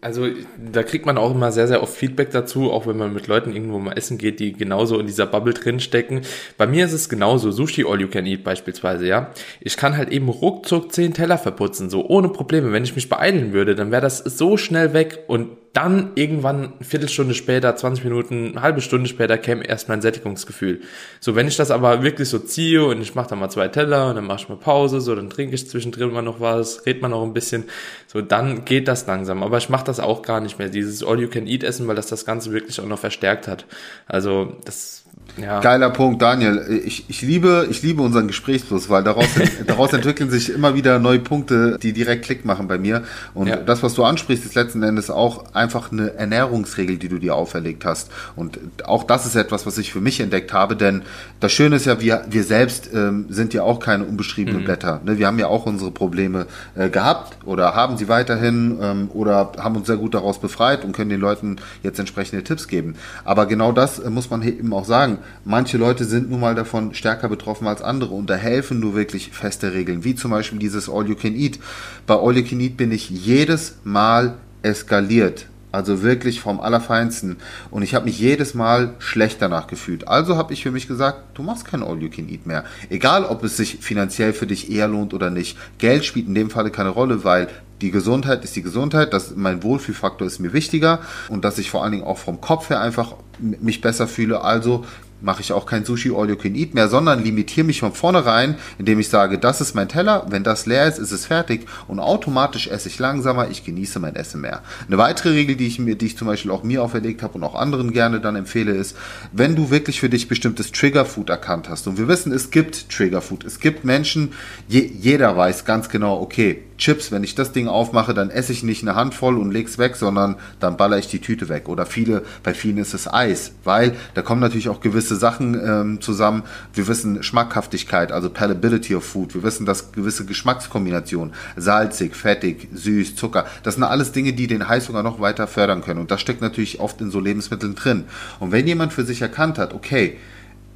[0.00, 0.28] also
[0.72, 3.52] da kriegt man auch immer sehr, sehr oft Feedback dazu, auch wenn man mit Leuten
[3.52, 6.22] irgendwo mal essen geht, die genauso in dieser Bubble drin stecken.
[6.56, 9.32] Bei mir ist es genauso, Sushi All You Can Eat beispielsweise, ja.
[9.60, 12.72] Ich kann halt eben ruckzuck zehn Teller verputzen, so ohne Probleme.
[12.72, 16.84] Wenn ich mich beeilen würde, dann wäre das so schnell weg und dann irgendwann eine
[16.84, 20.80] Viertelstunde später, 20 Minuten, eine halbe Stunde später käme erst mein Sättigungsgefühl.
[21.20, 24.10] So, wenn ich das aber wirklich so ziehe und ich mache dann mal zwei Teller
[24.10, 27.02] und dann mache ich mal Pause, so, dann trinke ich zwischendrin mal noch was, red
[27.02, 27.64] mal noch ein bisschen,
[28.06, 29.42] so, dann geht das langsam.
[29.42, 32.80] Aber ich mache das auch gar nicht mehr, dieses All-You-Can-Eat-Essen, weil das das Ganze wirklich
[32.80, 33.66] auch noch verstärkt hat.
[34.06, 35.05] Also, das
[35.36, 35.60] ja.
[35.60, 36.82] Geiler Punkt, Daniel.
[36.84, 39.26] Ich, ich, liebe, ich liebe unseren Gesprächsfluss, weil daraus,
[39.66, 43.02] daraus entwickeln sich immer wieder neue Punkte, die direkt Klick machen bei mir.
[43.34, 43.56] Und ja.
[43.56, 47.84] das, was du ansprichst, ist letzten Endes auch einfach eine Ernährungsregel, die du dir auferlegt
[47.84, 48.10] hast.
[48.34, 51.02] Und auch das ist etwas, was ich für mich entdeckt habe, denn
[51.40, 54.64] das Schöne ist ja, wir, wir selbst ähm, sind ja auch keine unbeschriebenen mhm.
[54.64, 55.00] Blätter.
[55.04, 55.18] Ne?
[55.18, 59.76] Wir haben ja auch unsere Probleme äh, gehabt oder haben sie weiterhin ähm, oder haben
[59.76, 62.94] uns sehr gut daraus befreit und können den Leuten jetzt entsprechende Tipps geben.
[63.24, 66.94] Aber genau das äh, muss man eben auch sagen manche Leute sind nun mal davon
[66.94, 70.88] stärker betroffen als andere und da helfen nur wirklich feste Regeln, wie zum Beispiel dieses
[70.88, 71.58] All You Can Eat.
[72.06, 77.36] Bei All You Can Eat bin ich jedes Mal eskaliert Also wirklich vom Allerfeinsten.
[77.70, 80.08] Und ich habe mich jedes Mal schlecht danach gefühlt.
[80.08, 82.64] Also habe ich für mich gesagt, du machst kein All-You-Can-Eat mehr.
[82.88, 85.58] Egal, ob es sich finanziell für dich eher lohnt oder nicht.
[85.78, 87.48] Geld spielt in dem Falle keine Rolle, weil
[87.82, 91.82] die Gesundheit ist die Gesundheit, das, mein Wohlfühlfaktor ist mir wichtiger und dass ich vor
[91.82, 94.40] allen Dingen auch vom Kopf her einfach mich besser fühle.
[94.40, 94.86] Also
[95.20, 98.56] mache ich auch kein Sushi All You Can Eat mehr, sondern limitiere mich von vornherein,
[98.78, 102.00] indem ich sage, das ist mein Teller, wenn das leer ist, ist es fertig und
[102.00, 104.62] automatisch esse ich langsamer, ich genieße mein Essen mehr.
[104.86, 107.44] Eine weitere Regel, die ich mir, die ich zum Beispiel auch mir auferlegt habe und
[107.44, 108.96] auch anderen gerne dann empfehle, ist,
[109.32, 112.90] wenn du wirklich für dich bestimmtes Trigger Food erkannt hast und wir wissen, es gibt
[112.90, 114.32] Trigger Food, es gibt Menschen,
[114.68, 118.62] je, jeder weiß ganz genau, okay, Chips, wenn ich das Ding aufmache, dann esse ich
[118.62, 121.68] nicht eine Handvoll und leg's weg, sondern dann baller ich die Tüte weg.
[121.68, 126.00] Oder viele, bei vielen ist es Eis, weil da kommen natürlich auch gewisse Sachen ähm,
[126.00, 126.42] zusammen.
[126.74, 129.34] Wir wissen Schmackhaftigkeit, also Palatability of Food.
[129.34, 134.68] Wir wissen, dass gewisse Geschmackskombinationen, salzig, fettig, süß, Zucker, das sind alles Dinge, die den
[134.68, 136.00] Heißhunger noch weiter fördern können.
[136.00, 138.04] Und das steckt natürlich oft in so Lebensmitteln drin.
[138.40, 140.16] Und wenn jemand für sich erkannt hat, okay,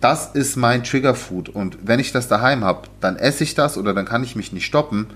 [0.01, 3.93] das ist mein Triggerfood und wenn ich das daheim habe, dann esse ich das oder
[3.93, 5.09] dann kann ich mich nicht stoppen,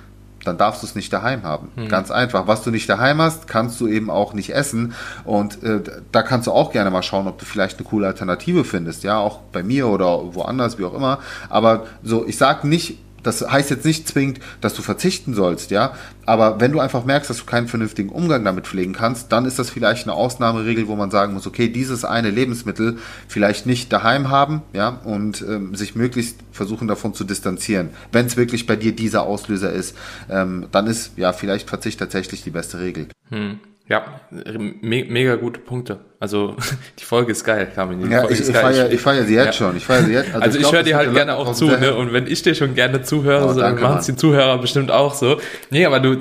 [0.44, 1.70] dann darfst du es nicht daheim haben.
[1.76, 1.88] Hm.
[1.88, 2.46] Ganz einfach.
[2.46, 4.94] Was du nicht daheim hast, kannst du eben auch nicht essen.
[5.24, 5.80] Und äh,
[6.12, 9.04] da kannst du auch gerne mal schauen, ob du vielleicht eine coole Alternative findest.
[9.04, 11.18] Ja, auch bei mir oder woanders, wie auch immer.
[11.48, 15.94] Aber so, ich sag nicht, das heißt jetzt nicht zwingend, dass du verzichten sollst, ja.
[16.26, 19.58] Aber wenn du einfach merkst, dass du keinen vernünftigen Umgang damit pflegen kannst, dann ist
[19.58, 24.30] das vielleicht eine Ausnahmeregel, wo man sagen muss, okay, dieses eine Lebensmittel vielleicht nicht daheim
[24.30, 27.90] haben, ja, und ähm, sich möglichst versuchen davon zu distanzieren.
[28.12, 29.96] Wenn es wirklich bei dir dieser Auslöser ist,
[30.30, 33.08] ähm, dann ist ja vielleicht Verzicht tatsächlich die beste Regel.
[33.30, 33.58] Hm.
[33.86, 35.98] Ja, me mega gute Punkte.
[36.18, 36.56] Also
[36.98, 38.10] die Folge ist geil, Carmen.
[38.10, 39.52] Ja, ich, ich feiere ich feier sie jetzt ja.
[39.52, 39.76] schon.
[39.76, 40.28] Ich feier sie jetzt.
[40.28, 41.94] Also, also ich, ich höre dir halt gerne auch zu, ne?
[41.94, 44.90] Und wenn ich dir schon gerne zuhöre, oh, so, dann machen es die Zuhörer bestimmt
[44.90, 45.38] auch so.
[45.68, 46.16] Nee, aber du,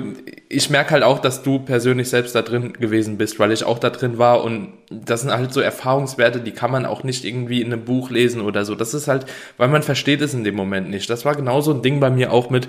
[0.50, 3.78] ich merke halt auch, dass du persönlich selbst da drin gewesen bist, weil ich auch
[3.78, 7.62] da drin war und das sind halt so Erfahrungswerte, die kann man auch nicht irgendwie
[7.62, 8.74] in einem Buch lesen oder so.
[8.74, 9.24] Das ist halt,
[9.56, 11.08] weil man versteht es in dem Moment nicht.
[11.08, 12.68] Das war genauso ein Ding bei mir auch mit,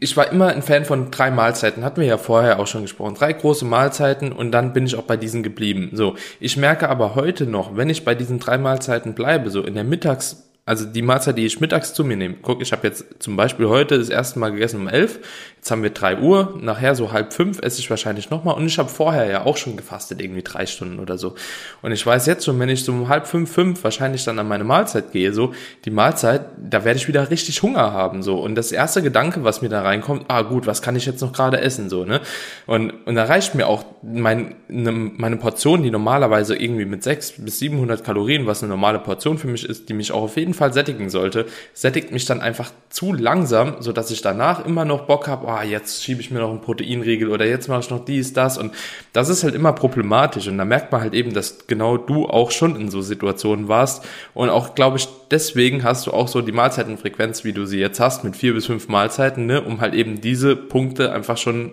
[0.00, 3.14] ich war immer ein Fan von drei Mahlzeiten, hatten wir ja vorher auch schon gesprochen.
[3.14, 5.90] Drei große Mahlzeiten und dann bin ich auch bei diesen geblieben.
[5.94, 9.74] So, ich merke aber heute noch, wenn ich bei diesen drei Mahlzeiten bleibe, so in
[9.74, 12.34] der Mittags- also die Mahlzeit, die ich mittags zu mir nehme.
[12.42, 15.18] Guck, ich habe jetzt zum Beispiel heute das erste Mal gegessen um elf.
[15.56, 16.58] Jetzt haben wir drei Uhr.
[16.60, 18.54] Nachher so halb fünf esse ich wahrscheinlich nochmal.
[18.54, 21.34] Und ich habe vorher ja auch schon gefastet, irgendwie drei Stunden oder so.
[21.80, 24.46] Und ich weiß jetzt schon, wenn ich so um halb fünf, fünf wahrscheinlich dann an
[24.46, 25.54] meine Mahlzeit gehe, so
[25.86, 28.22] die Mahlzeit, da werde ich wieder richtig Hunger haben.
[28.22, 31.22] so Und das erste Gedanke, was mir da reinkommt, ah gut, was kann ich jetzt
[31.22, 31.88] noch gerade essen?
[31.88, 32.20] so ne
[32.66, 37.32] Und, und da reicht mir auch mein, ne, meine Portion, die normalerweise irgendwie mit sechs
[37.32, 40.57] bis 700 Kalorien, was eine normale Portion für mich ist, die mich auch auf jeden
[40.58, 45.06] Fall sättigen sollte, sättigt mich dann einfach zu langsam, so dass ich danach immer noch
[45.06, 48.04] Bock habe, oh, jetzt schiebe ich mir noch einen Proteinriegel oder jetzt mache ich noch
[48.04, 48.58] dies, das.
[48.58, 48.74] Und
[49.12, 50.48] das ist halt immer problematisch.
[50.48, 54.06] Und da merkt man halt eben, dass genau du auch schon in so Situationen warst.
[54.34, 58.00] Und auch, glaube ich, deswegen hast du auch so die Mahlzeitenfrequenz, wie du sie jetzt
[58.00, 61.72] hast, mit vier bis fünf Mahlzeiten, ne, um halt eben diese Punkte einfach schon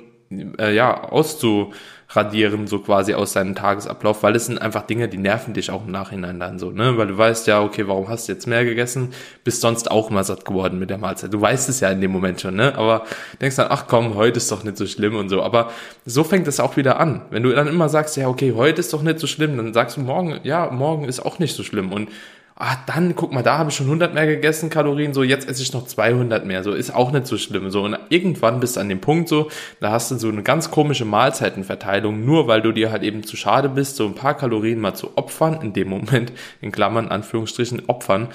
[0.57, 1.11] äh, ja,
[2.07, 5.85] auszuradieren, so quasi aus seinem Tagesablauf, weil es sind einfach Dinge, die nerven dich auch
[5.85, 6.97] im Nachhinein dann so, ne?
[6.97, 9.13] Weil du weißt ja, okay, warum hast du jetzt mehr gegessen?
[9.43, 11.33] Bist sonst auch mal satt geworden mit der Mahlzeit.
[11.33, 12.75] Du weißt es ja in dem Moment schon, ne?
[12.77, 13.05] Aber
[13.41, 15.41] denkst dann, ach komm, heute ist doch nicht so schlimm und so.
[15.41, 15.71] Aber
[16.05, 17.21] so fängt es auch wieder an.
[17.29, 19.97] Wenn du dann immer sagst, ja, okay, heute ist doch nicht so schlimm, dann sagst
[19.97, 21.91] du morgen, ja, morgen ist auch nicht so schlimm.
[21.91, 22.09] Und
[22.57, 25.61] ah, dann, guck mal, da habe ich schon 100 mehr gegessen, Kalorien, so, jetzt esse
[25.61, 28.79] ich noch 200 mehr, so, ist auch nicht so schlimm, so, und irgendwann bist du
[28.79, 29.49] an dem Punkt, so,
[29.81, 33.35] da hast du so eine ganz komische Mahlzeitenverteilung, nur weil du dir halt eben zu
[33.35, 37.83] schade bist, so ein paar Kalorien mal zu opfern, in dem Moment, in Klammern, Anführungsstrichen,
[37.87, 38.29] opfern,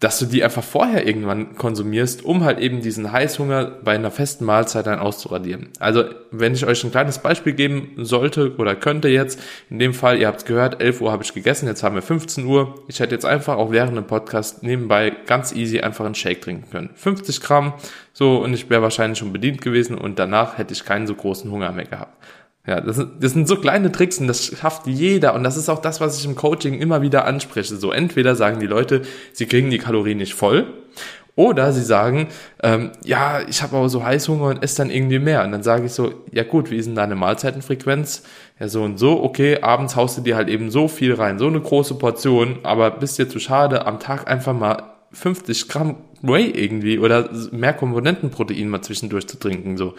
[0.00, 4.44] dass du die einfach vorher irgendwann konsumierst, um halt eben diesen Heißhunger bei einer festen
[4.44, 5.70] Mahlzeit dann auszuradieren.
[5.80, 10.18] Also, wenn ich euch ein kleines Beispiel geben sollte oder könnte jetzt, in dem Fall,
[10.18, 12.76] ihr habt es gehört, 11 Uhr habe ich gegessen, jetzt haben wir 15 Uhr.
[12.86, 16.70] Ich hätte jetzt einfach auch während dem Podcast nebenbei ganz easy einfach einen Shake trinken
[16.70, 16.90] können.
[16.94, 17.74] 50 Gramm,
[18.12, 21.50] so, und ich wäre wahrscheinlich schon bedient gewesen und danach hätte ich keinen so großen
[21.50, 22.16] Hunger mehr gehabt.
[22.68, 25.32] Ja, das sind, das sind so kleine Tricks und das schafft jeder.
[25.32, 27.76] Und das ist auch das, was ich im Coaching immer wieder anspreche.
[27.76, 29.02] So, entweder sagen die Leute,
[29.32, 30.66] sie kriegen die Kalorien nicht voll.
[31.34, 32.28] Oder sie sagen,
[32.62, 35.44] ähm, ja, ich habe aber so Heißhunger und esse dann irgendwie mehr.
[35.44, 38.24] Und dann sage ich so, ja gut, wie ist denn deine Mahlzeitenfrequenz?
[38.60, 41.46] Ja, so und so, okay, abends haust du dir halt eben so viel rein, so
[41.46, 46.50] eine große Portion, aber bist dir zu schade, am Tag einfach mal 50 Gramm Whey
[46.50, 49.94] irgendwie oder mehr Komponentenprotein mal zwischendurch zu trinken, so.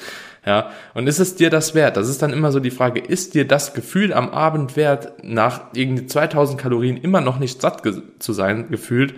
[0.45, 0.71] Ja.
[0.93, 1.97] Und ist es dir das wert?
[1.97, 5.73] Das ist dann immer so die Frage, ist dir das Gefühl am Abend wert, nach
[5.73, 7.83] irgendwie 2000 Kalorien immer noch nicht satt
[8.19, 9.15] zu sein, gefühlt?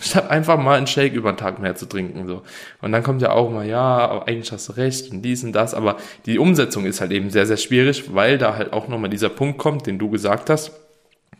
[0.00, 2.42] Statt einfach mal einen Shake über den Tag mehr zu trinken, so.
[2.80, 5.74] Und dann kommt ja auch mal, ja, eigentlich hast du recht und dies und das,
[5.74, 9.28] aber die Umsetzung ist halt eben sehr, sehr schwierig, weil da halt auch nochmal dieser
[9.28, 10.72] Punkt kommt, den du gesagt hast.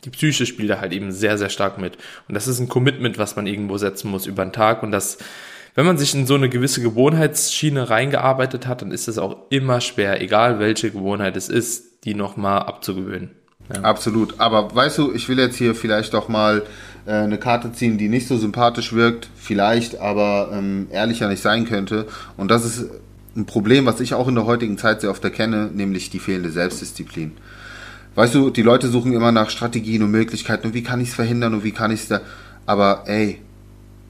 [0.04, 1.96] Die Psyche spielt da halt eben sehr, sehr stark mit.
[2.28, 5.18] Und das ist ein Commitment, was man irgendwo setzen muss über den Tag und das,
[5.74, 9.80] wenn man sich in so eine gewisse Gewohnheitsschiene reingearbeitet hat, dann ist es auch immer
[9.80, 13.30] schwer, egal welche Gewohnheit es ist, die nochmal abzugewöhnen.
[13.72, 13.82] Ja.
[13.82, 14.40] Absolut.
[14.40, 16.64] Aber weißt du, ich will jetzt hier vielleicht doch mal
[17.06, 21.66] äh, eine Karte ziehen, die nicht so sympathisch wirkt, vielleicht aber ähm, ehrlicher nicht sein
[21.66, 22.06] könnte.
[22.36, 22.90] Und das ist
[23.36, 26.50] ein Problem, was ich auch in der heutigen Zeit sehr oft erkenne, nämlich die fehlende
[26.50, 27.32] Selbstdisziplin.
[28.18, 31.14] Weißt du, die Leute suchen immer nach Strategien und Möglichkeiten und wie kann ich es
[31.14, 32.20] verhindern und wie kann ich es da.
[32.66, 33.40] Aber ey,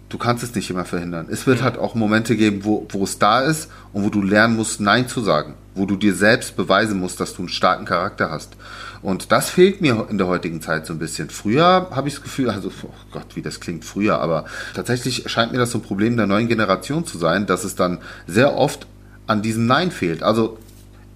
[0.08, 1.26] du kannst es nicht immer verhindern.
[1.30, 4.56] Es wird halt auch Momente geben, wo, wo es da ist und wo du lernen
[4.56, 5.56] musst, Nein zu sagen.
[5.74, 8.56] Wo du dir selbst beweisen musst, dass du einen starken Charakter hast.
[9.02, 11.28] Und das fehlt mir in der heutigen Zeit so ein bisschen.
[11.28, 15.52] Früher habe ich das Gefühl, also, oh Gott, wie das klingt früher, aber tatsächlich scheint
[15.52, 18.86] mir das so ein Problem der neuen Generation zu sein, dass es dann sehr oft
[19.26, 20.22] an diesem Nein fehlt.
[20.22, 20.56] Also,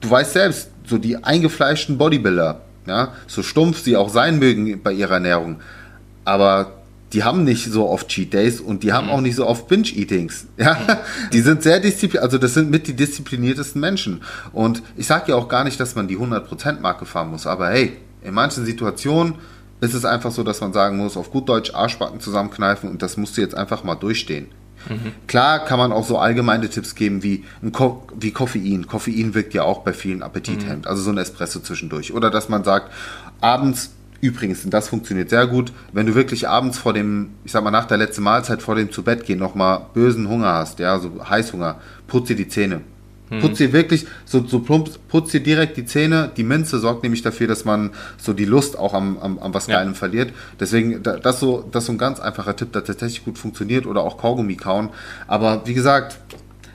[0.03, 4.93] du weißt selbst, so die eingefleischten Bodybuilder, ja, so stumpf sie auch sein mögen bei
[4.93, 5.61] ihrer Ernährung,
[6.25, 6.73] aber
[7.13, 9.13] die haben nicht so oft Cheat Days und die haben mhm.
[9.13, 10.47] auch nicht so oft Binge-Eatings.
[10.57, 11.31] Ja, mhm.
[11.33, 14.23] die sind sehr diszipliniert, also das sind mit die diszipliniertesten Menschen.
[14.53, 17.97] Und ich sage ja auch gar nicht, dass man die 100%-Marke fahren muss, aber hey,
[18.23, 19.35] in manchen Situationen
[19.81, 23.17] ist es einfach so, dass man sagen muss, auf gut Deutsch Arschbacken zusammenkneifen und das
[23.17, 24.47] musst du jetzt einfach mal durchstehen.
[24.89, 25.13] Mhm.
[25.27, 28.87] Klar kann man auch so allgemeine Tipps geben wie, Ko wie Koffein.
[28.87, 30.89] Koffein wirkt ja auch bei vielen Appetithemd, mhm.
[30.89, 32.13] also so ein Espresso zwischendurch.
[32.13, 32.93] Oder dass man sagt,
[33.41, 33.91] abends
[34.23, 37.73] Übrigens, und das funktioniert sehr gut, wenn du wirklich abends vor dem, ich sag mal
[37.73, 41.29] nach der letzten Mahlzeit vor dem zu Bett gehen nochmal bösen Hunger hast, ja, so
[41.29, 42.83] Heißhunger, putz dir die Zähne.
[43.33, 43.41] Hm.
[43.41, 46.31] Putz dir wirklich, so, so plump, putz dir direkt die Zähne.
[46.37, 49.69] Die Minze sorgt nämlich dafür, dass man so die Lust auch am, am, am was
[49.69, 49.99] Geilem ja.
[49.99, 50.35] verliert.
[50.61, 54.19] Deswegen, das so, das so ein ganz einfacher Tipp, der tatsächlich gut funktioniert oder auch
[54.19, 54.91] Kaugummi kauen.
[55.27, 56.19] Aber wie gesagt,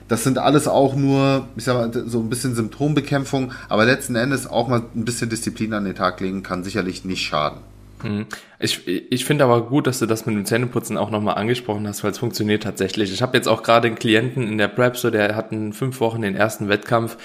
[0.08, 4.48] das sind alles auch nur, ich sag mal, so ein bisschen Symptombekämpfung, aber letzten Endes
[4.48, 7.60] auch mal ein bisschen Disziplin an den Tag legen kann sicherlich nicht schaden.
[8.02, 8.26] Mhm.
[8.58, 12.04] Ich, ich finde aber gut, dass du das mit dem Zähneputzen auch nochmal angesprochen hast,
[12.04, 13.12] weil es funktioniert tatsächlich.
[13.12, 16.00] Ich habe jetzt auch gerade einen Klienten in der Prep, so der hat in fünf
[16.00, 17.16] Wochen den ersten Wettkampf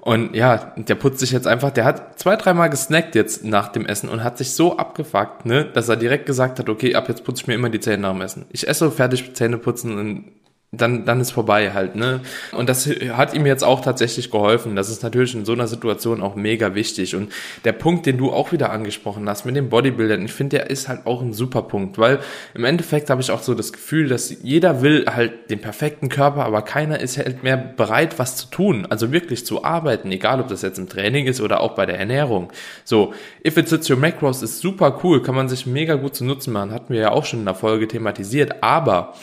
[0.00, 3.84] und ja, der putzt sich jetzt einfach, der hat zwei, dreimal gesnackt jetzt nach dem
[3.84, 7.24] Essen und hat sich so abgefuckt, ne, dass er direkt gesagt hat, okay, ab jetzt
[7.24, 8.46] putze ich mir immer die Zähne nach dem Essen.
[8.50, 10.24] Ich esse fertig Zähne putzen und
[10.72, 12.20] dann, dann ist vorbei halt, ne?
[12.52, 14.76] Und das hat ihm jetzt auch tatsächlich geholfen.
[14.76, 17.16] Das ist natürlich in so einer Situation auch mega wichtig.
[17.16, 17.32] Und
[17.64, 20.88] der Punkt, den du auch wieder angesprochen hast mit dem Bodybuildern, ich finde, der ist
[20.88, 22.20] halt auch ein super Punkt, weil
[22.54, 26.44] im Endeffekt habe ich auch so das Gefühl, dass jeder will halt den perfekten Körper,
[26.44, 30.46] aber keiner ist halt mehr bereit, was zu tun, also wirklich zu arbeiten, egal ob
[30.48, 32.52] das jetzt im Training ist oder auch bei der Ernährung.
[32.84, 33.12] So,
[33.44, 36.52] if it sits your macros ist super cool, kann man sich mega gut zu nutzen
[36.52, 39.14] machen, hatten wir ja auch schon in der Folge thematisiert, aber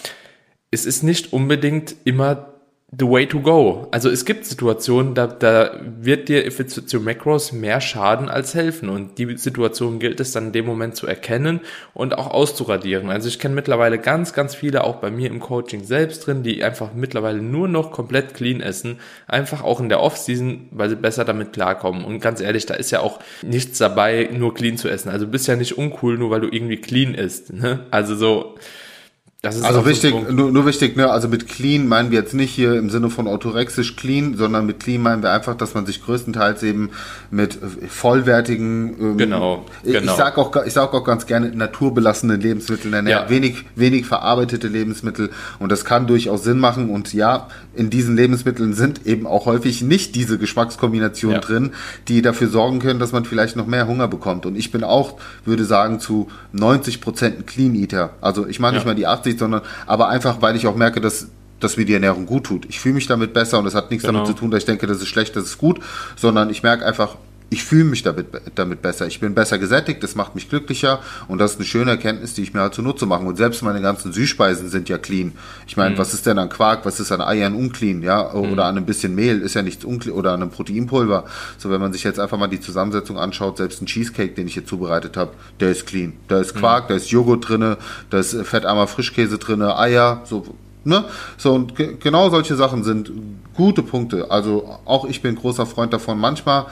[0.72, 2.54] es ist nicht unbedingt immer
[2.98, 3.90] the way to go.
[3.92, 9.18] Also es gibt Situationen, da, da wird dir your macros mehr schaden als helfen und
[9.18, 11.60] die Situation gilt es dann in dem Moment zu erkennen
[11.94, 13.10] und auch auszuradieren.
[13.10, 16.64] Also ich kenne mittlerweile ganz, ganz viele auch bei mir im Coaching selbst drin, die
[16.64, 21.26] einfach mittlerweile nur noch komplett clean essen, einfach auch in der Off-Season, weil sie besser
[21.26, 22.06] damit klarkommen.
[22.06, 25.10] Und ganz ehrlich, da ist ja auch nichts dabei, nur clean zu essen.
[25.10, 27.52] Also du bist ja nicht uncool, nur weil du irgendwie clean isst.
[27.52, 27.82] Ne?
[27.92, 28.56] Also so
[29.44, 32.90] also wichtig, nur, nur wichtig, ne, also mit clean meinen wir jetzt nicht hier im
[32.90, 36.90] Sinne von orthorexisch clean, sondern mit clean meinen wir einfach, dass man sich größtenteils eben
[37.30, 37.56] mit
[37.88, 40.12] vollwertigen, ähm, genau, genau.
[40.12, 43.30] ich sag auch, ich sag auch ganz gerne naturbelassene Lebensmittel ernährt, ja.
[43.30, 48.74] wenig, wenig verarbeitete Lebensmittel und das kann durchaus Sinn machen und ja, in diesen Lebensmitteln
[48.74, 51.48] sind eben auch häufig nicht diese Geschmackskombinationen ja.
[51.48, 51.74] drin,
[52.08, 55.20] die dafür sorgen können, dass man vielleicht noch mehr Hunger bekommt und ich bin auch,
[55.46, 58.80] würde sagen, zu 90 Prozent ein Clean Eater, also ich meine ja.
[58.80, 61.28] nicht mal die 80 Absicht, sondern aber einfach, weil ich auch merke, dass
[61.60, 62.68] dass mir die Ernährung gut tut.
[62.70, 64.20] Ich fühle mich damit besser und es hat nichts genau.
[64.20, 65.80] damit zu tun, dass ich denke, das ist schlecht, das ist gut,
[66.16, 67.16] sondern ich merke einfach,
[67.50, 69.08] ich fühle mich damit, damit besser.
[69.08, 72.44] Ich bin besser gesättigt, das macht mich glücklicher und das ist eine schöne Erkenntnis, die
[72.44, 73.24] ich mir halt zunutze mache.
[73.24, 75.32] Und selbst meine ganzen Süßspeisen sind ja clean.
[75.66, 75.98] Ich meine, mhm.
[75.98, 78.34] was ist denn an Quark, was ist an Eiern unclean, ja?
[78.34, 78.60] Oder mhm.
[78.60, 81.24] an ein bisschen Mehl ist ja nichts unclean oder an einem Proteinpulver.
[81.58, 84.54] So, wenn man sich jetzt einfach mal die Zusammensetzung anschaut, selbst ein Cheesecake, den ich
[84.54, 85.32] hier zubereitet habe,
[85.62, 86.14] der ist clean.
[86.28, 86.88] Da ist Quark, mhm.
[86.90, 87.78] da ist Joghurt drinne,
[88.10, 90.46] da ist fettarmer Frischkäse drinne, Eier, so
[90.84, 91.04] Ne?
[91.36, 93.12] So, und genau solche Sachen sind
[93.54, 94.32] gute Punkte.
[94.32, 96.68] Also auch ich bin großer Freund davon, manchmal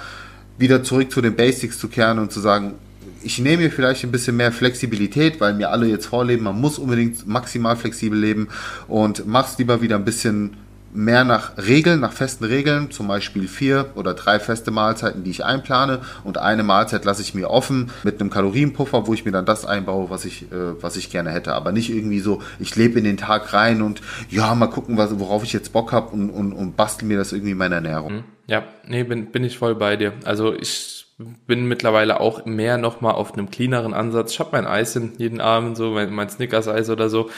[0.58, 2.76] wieder zurück zu den Basics zu kehren und zu sagen,
[3.24, 6.78] ich nehme mir vielleicht ein bisschen mehr Flexibilität, weil mir alle jetzt vorleben, man muss
[6.78, 8.50] unbedingt maximal flexibel leben
[8.88, 10.58] und mach's lieber wieder ein bisschen
[10.96, 15.46] mehr nach Regeln, nach festen Regeln, zum Beispiel vier oder drei feste Mahlzeiten, die ich
[15.46, 19.46] einplane und eine Mahlzeit lasse ich mir offen mit einem Kalorienpuffer, wo ich mir dann
[19.46, 21.54] das einbaue, was ich, äh, was ich gerne hätte.
[21.54, 25.20] Aber nicht irgendwie so, ich lebe in den Tag rein und ja, mal gucken, was,
[25.20, 28.14] worauf ich jetzt Bock habe und, und, und bastel mir das irgendwie in meiner Ernährung.
[28.14, 28.24] Mhm.
[28.48, 30.14] Ja, nee, bin, bin ich voll bei dir.
[30.24, 34.34] Also ich bin mittlerweile auch mehr nochmal auf einem cleaneren Ansatz.
[34.34, 37.30] Ich habe mein Eis jeden Abend, so mein, mein Snickers-Eis oder so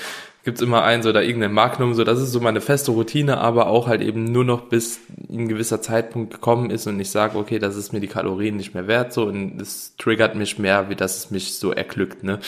[0.48, 3.86] gibt's immer eins oder irgendein Magnum, so das ist so meine feste Routine, aber auch
[3.90, 7.76] halt eben nur noch bis ein gewisser Zeitpunkt gekommen ist und ich sage, okay, das
[7.76, 11.18] ist mir die Kalorien nicht mehr wert, so und es triggert mich mehr, wie dass
[11.18, 12.40] es mich so erglückt, ne?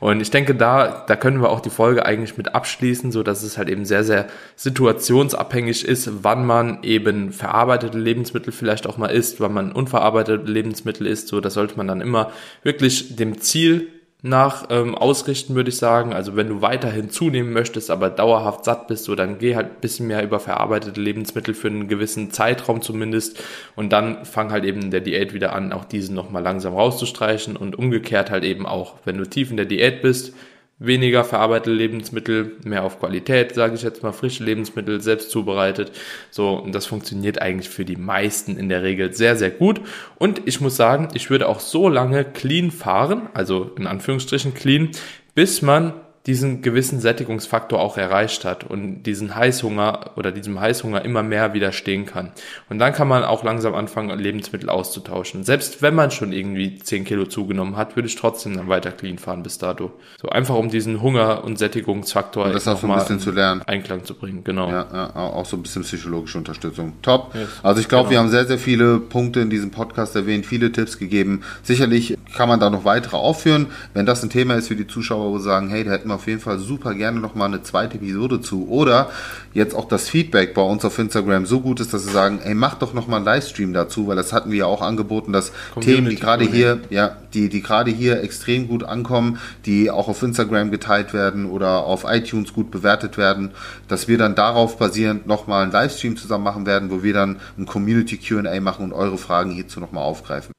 [0.00, 3.42] Und ich denke, da, da können wir auch die Folge eigentlich mit abschließen, so dass
[3.42, 9.06] es halt eben sehr, sehr situationsabhängig ist, wann man eben verarbeitete Lebensmittel vielleicht auch mal
[9.08, 13.88] isst, wann man unverarbeitete Lebensmittel isst, so das sollte man dann immer wirklich dem Ziel
[14.22, 16.12] nach ähm, ausrichten, würde ich sagen.
[16.12, 20.06] Also wenn du weiterhin zunehmen möchtest, aber dauerhaft satt bist, so dann geh halt bisschen
[20.06, 23.42] mehr über verarbeitete Lebensmittel für einen gewissen Zeitraum zumindest
[23.76, 27.78] und dann fang halt eben der Diät wieder an, auch diesen nochmal langsam rauszustreichen und
[27.78, 30.34] umgekehrt halt eben auch, wenn du tief in der Diät bist,
[30.78, 35.92] weniger verarbeitete Lebensmittel, mehr auf Qualität, sage ich jetzt mal, frische Lebensmittel, selbst zubereitet.
[36.30, 39.80] So, und das funktioniert eigentlich für die meisten in der Regel sehr, sehr gut.
[40.16, 44.90] Und ich muss sagen, ich würde auch so lange clean fahren, also in Anführungsstrichen clean,
[45.34, 45.94] bis man
[46.26, 52.04] diesen gewissen Sättigungsfaktor auch erreicht hat und diesen Heißhunger oder diesem Heißhunger immer mehr widerstehen
[52.04, 52.32] kann.
[52.68, 55.44] Und dann kann man auch langsam anfangen, Lebensmittel auszutauschen.
[55.44, 59.18] Selbst wenn man schon irgendwie 10 Kilo zugenommen hat, würde ich trotzdem dann weiter clean
[59.18, 59.92] fahren bis dato.
[60.20, 63.62] So einfach um diesen Hunger- und Sättigungsfaktor und das auch so ein bisschen zu lernen.
[63.62, 64.68] Einklang zu bringen, genau.
[64.68, 66.94] Ja, ja, auch so ein bisschen psychologische Unterstützung.
[67.02, 67.34] Top.
[67.34, 68.10] Yes, also ich glaube, genau.
[68.10, 71.42] wir haben sehr, sehr viele Punkte in diesem Podcast erwähnt, viele Tipps gegeben.
[71.62, 73.66] Sicherlich kann man da noch weitere aufführen.
[73.94, 76.15] Wenn das ein Thema ist für die Zuschauer, wo sie sagen, hey, da hätten wir
[76.16, 78.68] auf jeden Fall super gerne nochmal eine zweite Episode zu.
[78.68, 79.10] Oder
[79.54, 82.54] jetzt auch das Feedback bei uns auf Instagram so gut ist, dass sie sagen, ey,
[82.54, 85.94] mach doch nochmal einen Livestream dazu, weil das hatten wir ja auch angeboten, dass Community
[85.94, 90.22] Themen, die gerade hier, ja, die, die gerade hier extrem gut ankommen, die auch auf
[90.22, 93.52] Instagram geteilt werden oder auf iTunes gut bewertet werden,
[93.88, 97.66] dass wir dann darauf basierend nochmal einen Livestream zusammen machen werden, wo wir dann ein
[97.66, 100.52] Community QA machen und eure Fragen hierzu nochmal aufgreifen.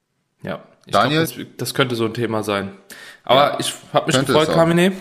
[0.43, 2.72] Ja, Daniel, glaub, das, das, könnte so ein Thema sein.
[3.24, 4.93] Aber ja, ich habe mich gefreut, Carmine.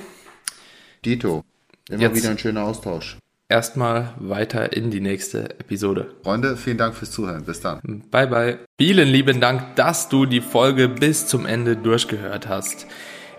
[1.07, 1.45] Dito.
[1.89, 3.17] Immer Jetzt wieder ein schöner Austausch.
[3.49, 6.11] Erstmal weiter in die nächste Episode.
[6.25, 7.45] Freunde, vielen Dank fürs Zuhören.
[7.45, 8.03] Bis dann.
[8.11, 8.59] Bye, bye.
[8.77, 12.87] Vielen lieben Dank, dass du die Folge bis zum Ende durchgehört hast.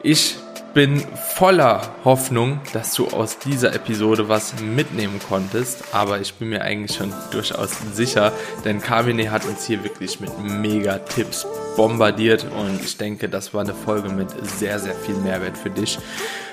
[0.04, 0.38] Ich
[0.74, 1.02] bin
[1.34, 6.98] voller Hoffnung, dass du aus dieser Episode was mitnehmen konntest, aber ich bin mir eigentlich
[6.98, 8.32] schon durchaus sicher,
[8.64, 13.62] denn Carmine hat uns hier wirklich mit mega Tipps bombardiert und ich denke, das war
[13.62, 15.98] eine Folge mit sehr, sehr viel Mehrwert für dich.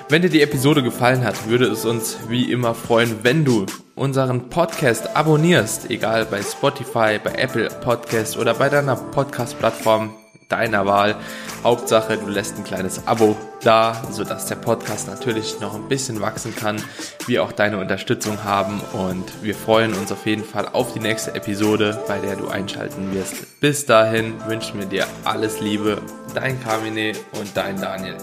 [0.09, 4.49] Wenn dir die Episode gefallen hat, würde es uns wie immer freuen, wenn du unseren
[4.49, 10.13] Podcast abonnierst, egal bei Spotify, bei Apple Podcast oder bei deiner Podcast-Plattform
[10.49, 11.15] deiner Wahl.
[11.63, 16.55] Hauptsache, du lässt ein kleines Abo da, sodass der Podcast natürlich noch ein bisschen wachsen
[16.55, 16.81] kann,
[17.25, 21.33] wir auch deine Unterstützung haben und wir freuen uns auf jeden Fall auf die nächste
[21.33, 23.59] Episode, bei der du einschalten wirst.
[23.59, 26.01] Bis dahin wünschen wir dir alles Liebe,
[26.35, 28.15] dein Carmine und dein Daniel.